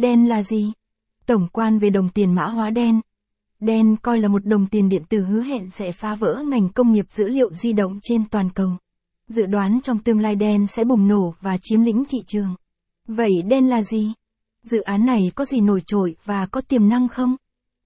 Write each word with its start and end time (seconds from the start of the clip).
Đen 0.00 0.28
là 0.28 0.42
gì? 0.42 0.72
Tổng 1.26 1.48
quan 1.52 1.78
về 1.78 1.90
đồng 1.90 2.08
tiền 2.08 2.34
mã 2.34 2.46
hóa 2.46 2.70
đen. 2.70 3.00
Đen 3.60 3.96
coi 4.02 4.18
là 4.20 4.28
một 4.28 4.46
đồng 4.46 4.66
tiền 4.66 4.88
điện 4.88 5.02
tử 5.08 5.24
hứa 5.24 5.42
hẹn 5.42 5.70
sẽ 5.70 5.92
phá 5.92 6.14
vỡ 6.14 6.42
ngành 6.48 6.68
công 6.68 6.92
nghiệp 6.92 7.06
dữ 7.10 7.28
liệu 7.28 7.52
di 7.52 7.72
động 7.72 7.98
trên 8.02 8.28
toàn 8.28 8.50
cầu. 8.50 8.70
Dự 9.28 9.46
đoán 9.46 9.80
trong 9.82 9.98
tương 9.98 10.20
lai 10.20 10.34
đen 10.34 10.66
sẽ 10.66 10.84
bùng 10.84 11.08
nổ 11.08 11.34
và 11.40 11.56
chiếm 11.62 11.80
lĩnh 11.80 12.04
thị 12.04 12.18
trường. 12.26 12.54
Vậy 13.06 13.42
đen 13.48 13.66
là 13.66 13.82
gì? 13.82 14.12
Dự 14.62 14.80
án 14.80 15.06
này 15.06 15.32
có 15.34 15.44
gì 15.44 15.60
nổi 15.60 15.80
trội 15.86 16.16
và 16.24 16.46
có 16.46 16.60
tiềm 16.60 16.88
năng 16.88 17.08
không? 17.08 17.36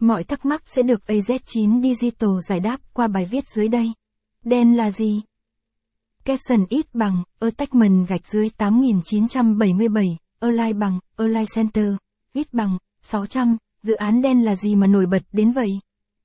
Mọi 0.00 0.24
thắc 0.24 0.46
mắc 0.46 0.62
sẽ 0.66 0.82
được 0.82 1.00
AZ9 1.06 1.82
Digital 1.82 2.30
giải 2.48 2.60
đáp 2.60 2.80
qua 2.92 3.08
bài 3.08 3.28
viết 3.30 3.44
dưới 3.54 3.68
đây. 3.68 3.92
Đen 4.44 4.76
là 4.76 4.90
gì? 4.90 5.20
Caption 6.24 6.66
ít 6.68 6.86
bằng, 6.94 7.22
attachment 7.40 8.08
gạch 8.08 8.26
dưới 8.26 8.48
8977, 8.56 10.16
align 10.40 10.78
bằng, 10.78 10.98
align 11.16 11.44
center, 11.54 11.94
ít 12.34 12.54
bằng, 12.54 12.78
600, 13.02 13.56
dự 13.82 13.94
án 13.94 14.22
đen 14.22 14.44
là 14.44 14.56
gì 14.56 14.74
mà 14.74 14.86
nổi 14.86 15.06
bật 15.06 15.22
đến 15.32 15.52
vậy? 15.52 15.70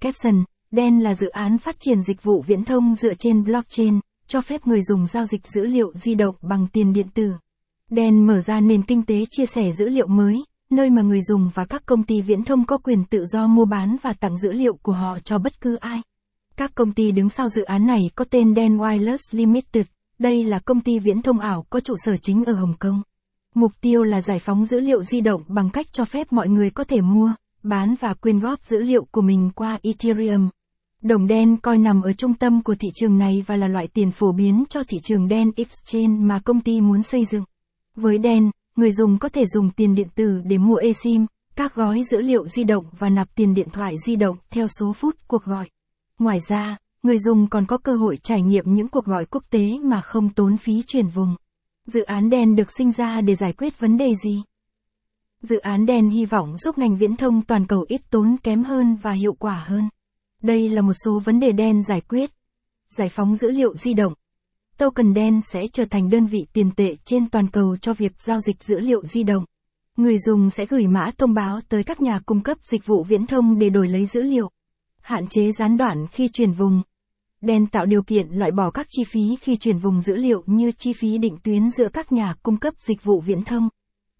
Caption, 0.00 0.44
đen 0.70 1.00
là 1.02 1.14
dự 1.14 1.28
án 1.28 1.58
phát 1.58 1.76
triển 1.80 2.02
dịch 2.02 2.22
vụ 2.22 2.42
viễn 2.46 2.64
thông 2.64 2.94
dựa 2.94 3.14
trên 3.18 3.44
blockchain, 3.44 4.00
cho 4.26 4.40
phép 4.40 4.66
người 4.66 4.82
dùng 4.82 5.06
giao 5.06 5.26
dịch 5.26 5.46
dữ 5.54 5.66
liệu 5.66 5.92
di 5.94 6.14
động 6.14 6.34
bằng 6.42 6.66
tiền 6.72 6.92
điện 6.92 7.06
tử. 7.14 7.32
Đen 7.90 8.26
mở 8.26 8.40
ra 8.40 8.60
nền 8.60 8.82
kinh 8.82 9.02
tế 9.02 9.24
chia 9.30 9.46
sẻ 9.46 9.72
dữ 9.78 9.88
liệu 9.88 10.06
mới, 10.06 10.44
nơi 10.70 10.90
mà 10.90 11.02
người 11.02 11.22
dùng 11.22 11.50
và 11.54 11.64
các 11.64 11.86
công 11.86 12.02
ty 12.02 12.20
viễn 12.20 12.44
thông 12.44 12.64
có 12.66 12.78
quyền 12.78 13.04
tự 13.04 13.24
do 13.26 13.46
mua 13.46 13.64
bán 13.64 13.96
và 14.02 14.12
tặng 14.12 14.38
dữ 14.38 14.52
liệu 14.52 14.74
của 14.82 14.92
họ 14.92 15.18
cho 15.24 15.38
bất 15.38 15.60
cứ 15.60 15.76
ai. 15.76 16.02
Các 16.56 16.74
công 16.74 16.92
ty 16.92 17.10
đứng 17.12 17.28
sau 17.28 17.48
dự 17.48 17.62
án 17.62 17.86
này 17.86 18.00
có 18.14 18.24
tên 18.30 18.54
Den 18.54 18.76
Wireless 18.76 19.18
Limited, 19.30 19.86
đây 20.18 20.44
là 20.44 20.58
công 20.58 20.80
ty 20.80 20.98
viễn 20.98 21.22
thông 21.22 21.38
ảo 21.38 21.64
có 21.70 21.80
trụ 21.80 21.94
sở 21.98 22.16
chính 22.16 22.44
ở 22.44 22.52
Hồng 22.52 22.74
Kông. 22.78 23.02
Mục 23.54 23.72
tiêu 23.80 24.02
là 24.02 24.20
giải 24.20 24.38
phóng 24.38 24.64
dữ 24.64 24.80
liệu 24.80 25.02
di 25.02 25.20
động 25.20 25.42
bằng 25.48 25.70
cách 25.70 25.86
cho 25.92 26.04
phép 26.04 26.32
mọi 26.32 26.48
người 26.48 26.70
có 26.70 26.84
thể 26.84 27.00
mua, 27.00 27.32
bán 27.62 27.94
và 28.00 28.14
quyên 28.14 28.40
góp 28.40 28.64
dữ 28.64 28.80
liệu 28.80 29.04
của 29.10 29.20
mình 29.20 29.50
qua 29.54 29.78
Ethereum. 29.82 30.48
Đồng 31.02 31.26
đen 31.26 31.56
coi 31.56 31.78
nằm 31.78 32.02
ở 32.02 32.12
trung 32.12 32.34
tâm 32.34 32.62
của 32.62 32.74
thị 32.74 32.88
trường 32.94 33.18
này 33.18 33.44
và 33.46 33.56
là 33.56 33.68
loại 33.68 33.86
tiền 33.86 34.10
phổ 34.10 34.32
biến 34.32 34.64
cho 34.68 34.82
thị 34.88 34.98
trường 35.02 35.28
đen 35.28 35.50
exchange 35.56 36.08
mà 36.08 36.40
công 36.44 36.60
ty 36.60 36.80
muốn 36.80 37.02
xây 37.02 37.24
dựng. 37.24 37.44
Với 37.96 38.18
đen, 38.18 38.50
người 38.76 38.92
dùng 38.92 39.18
có 39.18 39.28
thể 39.28 39.44
dùng 39.46 39.70
tiền 39.70 39.94
điện 39.94 40.08
tử 40.14 40.40
để 40.44 40.58
mua 40.58 40.76
eSIM, 40.76 41.26
các 41.56 41.74
gói 41.74 42.02
dữ 42.10 42.20
liệu 42.20 42.48
di 42.48 42.64
động 42.64 42.84
và 42.98 43.08
nạp 43.08 43.34
tiền 43.34 43.54
điện 43.54 43.68
thoại 43.72 43.94
di 44.06 44.16
động 44.16 44.36
theo 44.50 44.66
số 44.68 44.92
phút 44.92 45.16
cuộc 45.28 45.44
gọi. 45.44 45.68
Ngoài 46.18 46.38
ra, 46.48 46.76
người 47.02 47.18
dùng 47.18 47.48
còn 47.48 47.66
có 47.66 47.78
cơ 47.78 47.96
hội 47.96 48.16
trải 48.16 48.42
nghiệm 48.42 48.74
những 48.74 48.88
cuộc 48.88 49.04
gọi 49.04 49.24
quốc 49.26 49.44
tế 49.50 49.78
mà 49.82 50.00
không 50.00 50.28
tốn 50.28 50.56
phí 50.56 50.82
chuyển 50.86 51.06
vùng. 51.06 51.34
Dự 51.86 52.02
án 52.02 52.30
đen 52.30 52.56
được 52.56 52.72
sinh 52.78 52.92
ra 52.92 53.20
để 53.20 53.34
giải 53.34 53.52
quyết 53.52 53.80
vấn 53.80 53.96
đề 53.96 54.14
gì? 54.24 54.42
Dự 55.42 55.58
án 55.58 55.86
đen 55.86 56.10
hy 56.10 56.24
vọng 56.24 56.58
giúp 56.58 56.78
ngành 56.78 56.96
viễn 56.96 57.16
thông 57.16 57.42
toàn 57.42 57.66
cầu 57.66 57.84
ít 57.88 58.00
tốn 58.10 58.36
kém 58.42 58.62
hơn 58.62 58.96
và 59.02 59.12
hiệu 59.12 59.32
quả 59.32 59.64
hơn. 59.68 59.88
Đây 60.42 60.68
là 60.68 60.82
một 60.82 60.92
số 61.04 61.20
vấn 61.24 61.40
đề 61.40 61.52
đen 61.52 61.82
giải 61.82 62.00
quyết. 62.00 62.30
Giải 62.90 63.08
phóng 63.08 63.36
dữ 63.36 63.50
liệu 63.50 63.74
di 63.76 63.94
động. 63.94 64.14
Token 64.78 65.14
đen 65.14 65.40
sẽ 65.52 65.60
trở 65.72 65.84
thành 65.84 66.10
đơn 66.10 66.26
vị 66.26 66.38
tiền 66.52 66.70
tệ 66.76 66.96
trên 67.04 67.30
toàn 67.30 67.50
cầu 67.50 67.76
cho 67.76 67.94
việc 67.94 68.12
giao 68.22 68.40
dịch 68.40 68.62
dữ 68.62 68.80
liệu 68.80 69.04
di 69.04 69.22
động. 69.22 69.44
Người 69.96 70.18
dùng 70.18 70.50
sẽ 70.50 70.66
gửi 70.66 70.86
mã 70.86 71.10
thông 71.18 71.34
báo 71.34 71.60
tới 71.68 71.84
các 71.84 72.00
nhà 72.00 72.20
cung 72.26 72.42
cấp 72.42 72.58
dịch 72.62 72.86
vụ 72.86 73.04
viễn 73.04 73.26
thông 73.26 73.58
để 73.58 73.70
đổi 73.70 73.88
lấy 73.88 74.06
dữ 74.06 74.22
liệu. 74.22 74.50
Hạn 75.00 75.26
chế 75.30 75.52
gián 75.52 75.76
đoạn 75.76 76.06
khi 76.06 76.28
chuyển 76.28 76.52
vùng. 76.52 76.82
Đen 77.40 77.66
tạo 77.66 77.86
điều 77.86 78.02
kiện 78.02 78.28
loại 78.28 78.50
bỏ 78.50 78.70
các 78.70 78.86
chi 78.90 79.04
phí 79.04 79.36
khi 79.40 79.56
chuyển 79.56 79.78
vùng 79.78 80.00
dữ 80.00 80.16
liệu 80.16 80.42
như 80.46 80.72
chi 80.72 80.92
phí 80.92 81.18
định 81.18 81.36
tuyến 81.42 81.70
giữa 81.70 81.88
các 81.88 82.12
nhà 82.12 82.34
cung 82.42 82.56
cấp 82.56 82.74
dịch 82.78 83.04
vụ 83.04 83.20
viễn 83.20 83.44
thông. 83.44 83.68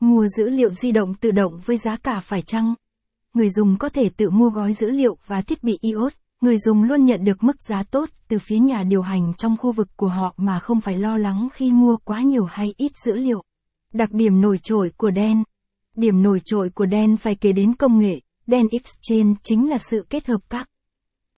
Mua 0.00 0.26
dữ 0.26 0.48
liệu 0.48 0.70
di 0.70 0.92
động 0.92 1.14
tự 1.14 1.30
động 1.30 1.60
với 1.64 1.76
giá 1.76 1.96
cả 1.96 2.20
phải 2.20 2.42
chăng? 2.42 2.74
Người 3.34 3.50
dùng 3.50 3.78
có 3.78 3.88
thể 3.88 4.08
tự 4.16 4.30
mua 4.30 4.50
gói 4.50 4.72
dữ 4.72 4.90
liệu 4.90 5.16
và 5.26 5.40
thiết 5.40 5.62
bị 5.64 5.78
iOS. 5.80 6.12
Người 6.40 6.58
dùng 6.58 6.82
luôn 6.82 7.04
nhận 7.04 7.24
được 7.24 7.42
mức 7.42 7.62
giá 7.62 7.82
tốt 7.82 8.08
từ 8.28 8.38
phía 8.38 8.58
nhà 8.58 8.82
điều 8.82 9.02
hành 9.02 9.32
trong 9.38 9.56
khu 9.56 9.72
vực 9.72 9.88
của 9.96 10.08
họ 10.08 10.34
mà 10.36 10.58
không 10.58 10.80
phải 10.80 10.98
lo 10.98 11.16
lắng 11.16 11.48
khi 11.52 11.72
mua 11.72 11.96
quá 12.04 12.20
nhiều 12.20 12.44
hay 12.44 12.74
ít 12.76 12.92
dữ 13.04 13.12
liệu. 13.16 13.42
Đặc 13.92 14.12
điểm 14.12 14.40
nổi 14.40 14.58
trội 14.58 14.92
của 14.96 15.10
đen. 15.10 15.44
Điểm 15.96 16.22
nổi 16.22 16.40
trội 16.44 16.70
của 16.70 16.86
đen 16.86 17.16
phải 17.16 17.34
kể 17.34 17.52
đến 17.52 17.74
công 17.74 17.98
nghệ, 17.98 18.20
đen 18.46 18.66
exchange 18.72 19.34
chính 19.42 19.70
là 19.70 19.78
sự 19.78 20.06
kết 20.10 20.26
hợp 20.26 20.40
các 20.50 20.68